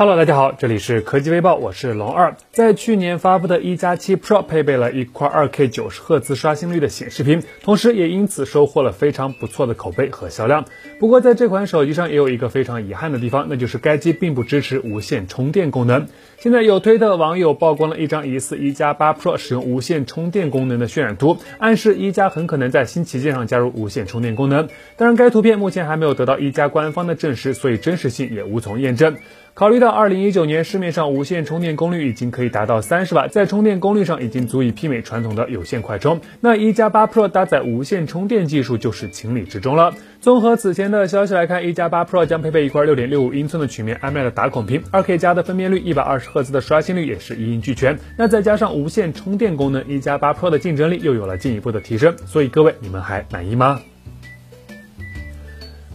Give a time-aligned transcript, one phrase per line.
[0.00, 2.34] Hello，大家好，这里是科技微报，我是龙二。
[2.52, 10.64] 在去年发布的一加七 Pro 配备了一块 2K 九十赫兹刷新率的显示屏，同时也因此收获了非常不错的口碑和销量。
[10.98, 16.06] 不过，在这款手机上也有一个非常遗憾的地方，那就是该机并不支持无线充电功能。
[16.38, 24.70] 现在有推特网友曝光了一张疑似一加八 Pro 使用无线充电功能的渲染图，暗示一加很可能在新旗舰上加入无线充电功能。
[24.96, 29.18] 当然，该图片目前还没有得到一加官方的证实，所以真实性也无从验证。
[29.52, 39.92] 考虑到二零一九年市面上无线充电功率已经可以达到三十瓦，在充电功率上已经足以媲美传统的有线快充，那一加八 Pro 搭载无线充电技术就是情理之中了。
[40.20, 47.98] 综合此前的消息来看，一加八 Pro 将配备一块六点六五英寸的曲面 AMOLED 打孔屏，二 K 加的分辨率，一百二十赫兹的刷新率也是一应俱全。
[48.16, 52.16] 那再加上无线充电功能，一加八 Pro 的竞争力又有了进一步的提升。
[52.26, 53.80] 所以各位，你们还满意吗？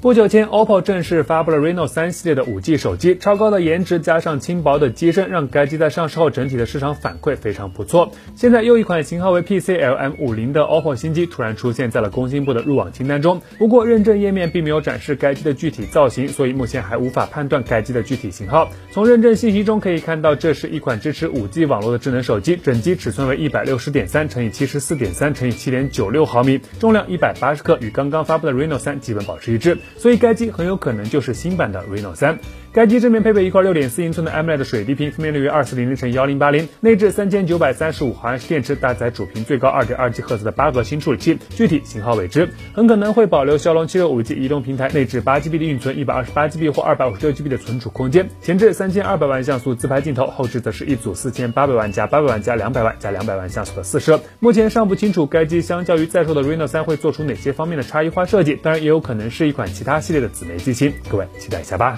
[0.06, 8.12] 不久前，OPPO 正式发布了 Reno 三系列的 5G 手机，超高的颜值加上轻薄的机身，让该机在上市后整体的市场反馈非常不错。
[8.36, 18.70] 现在又一款型号为 PCLM50 的 OPPO 新机突然出现在了工信部的入网清单中，不过认证页面并没有展示该机的具体造型，所以目前还无法判断该机的具体型号。
[18.92, 29.76] 从认证信息中可以看到，这是一款支持 5G 网络的智能手机，整机尺寸为160.3乘以74.3乘以7.96毫米，重量180克，与刚刚发布的 Reno 3基本保持一致。
[29.98, 32.38] 所以该机很有可能就是新版的 Reno 三。
[32.76, 54.20] 该机正面配备一块六点四英寸的 AMOLED 水滴屏，分辨率为二四零零乘幺零八零，内置三千九百三十五毫安时电池，搭载主频最高二点二 G 赫兹的八核心处理器，具体型号未知，很可能会保留骁龙七六五 G 移动平台，内置八 GB 的运存，一百二十八 GB 或二百五十六 GB 的存储空间，前置三千二百万像素自拍镜头，后置则是一组四千八百万加八百万加两百万加两百万像素的四摄。
[54.42, 61.96] 目前尚不清楚该机相较于在售的 Reno 三会做出哪些方面的差异化设计，当然也有可能是一款其他系列的姊妹机型，各位期待一下吧。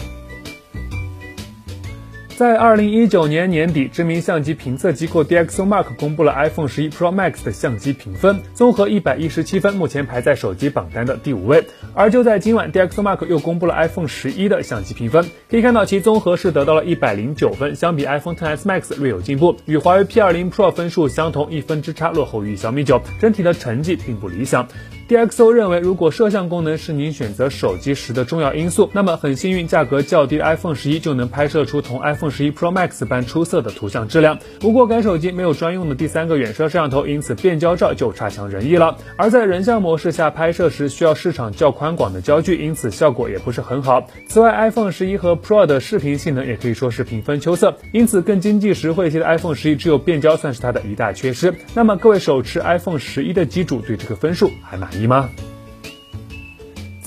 [2.38, 11.66] 在二零一九年年底，知名相机评测机构 DxOMark 公布了 iPhone 十一 Pro Max 的相机评分，综合一百一十七分，目前排在手机榜单的第五位。
[11.96, 24.68] 而就在今晚，DxOMark 又公布了 iPhone 十一的相机评分，可以看到其综合是得到了一百零九分，相比 iPhone XS Max 略有进步，与华为 P 二零 Pro 分数相同，一分之差落后于小米九，整体的成绩并不理想。
[25.08, 34.38] DxO 认为，如果摄像功能是您选择手机时的重要因素，那么很幸运，价格较低的 iPhone 十一就能拍摄出同 iPhone 十一 Pro Max 般出色的图像质量。
[34.60, 38.98] 不过，该手机没有专用的第三个远摄摄像头，因此变焦照就差强人意了。
[39.16, 44.06] 而在人像模式下拍摄时，需要市场较宽广的焦距，因此效果也不是很好。
[44.28, 51.56] 此外，iPhone 十一和 Pro 的视频性能也可以说是平分秋色，因此更经济实惠些的 iPhone 十一只有变焦算是它的一大缺失。
[51.74, 55.30] 那么，各位手持 iPhone 十一的机主对这个分数还满意吗？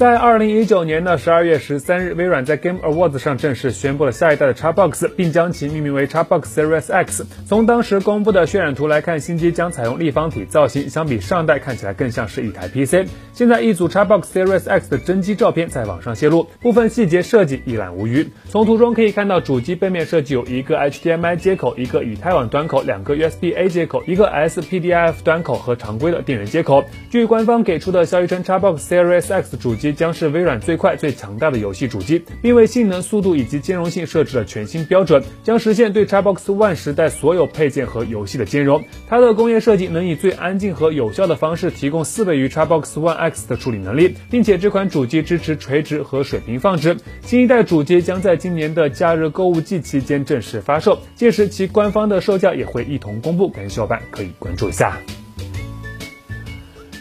[0.01, 7.27] 在二零一九年的十二月十三日，微软在 Game Awards 上正式宣布了下一代的 Xbox，并将其命名为 Xbox Series X。
[7.47, 13.11] 从当时公布的渲染图来看，新机将采用立方体造型，相比上代看起来更像是一台 PC。
[13.35, 18.27] 现在一组 Xbox Series X 的真机照片在网上泄露，部分细节设计一览无余。
[18.49, 26.85] 从图中可以看到，主机背面设计有一个 HDMI 接口、一个以太网端口、两个 USB-A 接口、一个 SPDIF 端口和常规的电源接口。
[27.11, 29.90] 据官方给出的消息称，Xbox Series X 主机。
[29.93, 38.83] 将是微软最快、最强大的游戏主机，并为性能、速度以及兼容性设置了全新标准，将实现对 Xbox One 时代所有配件和游戏的兼容。
[39.09, 46.97] 它的工业设计能以最安静和有效的方式提供四倍于 Xbox One X 的处理能力，并且这款主机支持垂直和水平放置。
[47.23, 54.99] 新一代主机将在今年的假日购物季期间正式发售，届时其官方的售价也会一同公布，感兴趣伙伴可以关注一下。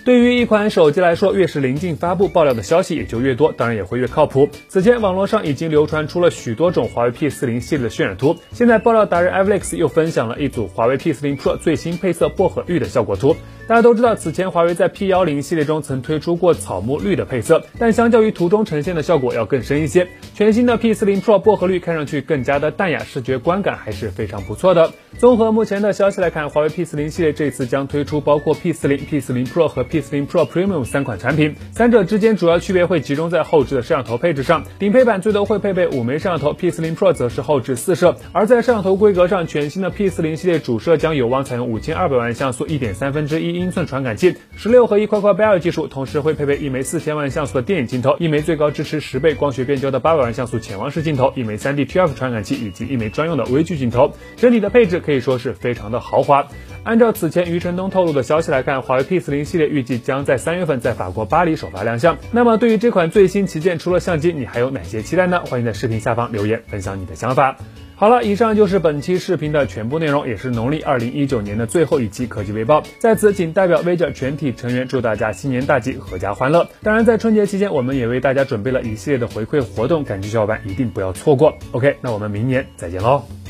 [0.10, 4.50] 对于一款手机来说，越是临近发布，爆料的消息也就越多，当然也会越靠谱。
[4.68, 13.36] 此前网络上已经流传出了许多种华为 P 四零系列的渲染图，现在爆料达人 Alex 又分享了一组华为 P 四零 Pro 最新配色薄荷绿的效果图。
[13.68, 20.08] 大家都知道，此前华为在 P 幺零系列中曾推出过草木绿的配色，但相较于图中呈现的效果要更深一些。
[20.34, 24.92] 全新的 P 四零 Pro 薄荷绿看上去更加的淡雅，视觉观感还是非常不错的。
[25.20, 34.64] 综合目前的消息来看，华为 P 四零系列这次将推出包括 P 四零、P 四零 Pro 和 P P 四零 Pro Premium 三款产品，三者之间主要区别会集中在后置的摄像头配置上。
[34.80, 38.16] 顶配版最多会配备五枚摄像头，P 四零 Pro 则是后置四摄。
[38.32, 44.38] 而在摄像头规格上，全新的 P 四零系列主摄将有望采用五千二百万像素、一点三分之一英寸传感器。
[44.56, 54.14] 十六合一 Quad Core Bell 技术，同时会配备一枚四千万像素的电影镜头，一枚最高支持十倍光学变焦的八百万像素潜望式镜头，一枚三 D TF 传感器以及一枚专用的微距镜头。
[54.38, 56.48] 整体的配置可以说是非常的豪华。
[56.84, 62.18] 按照此前余承东透露的消息来看，华为 P 四零系列预计将在三月份在法国巴黎首发亮相。
[62.32, 65.42] 那么对于这款最新旗舰，除了相机，你还有哪些期待呢？
[65.46, 67.58] 欢迎在视频下方留言分享你的想法。
[67.96, 72.82] 好了，以上就是本期视频的全部内容，也是农历二零一九年的最后一期科技微报。
[72.98, 76.70] 在此，仅代表微教全体成员祝大家新年大吉，阖家欢乐。
[76.82, 81.54] 当然，在春节期间，我们也为大家准备了一系列的回馈活动，感兴趣小伙伴一定不要错过。
[81.74, 83.49] OK，那我们明年再见喽。